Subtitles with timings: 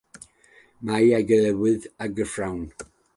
[0.89, 2.65] Mae ei gywilydd yn gyflawn.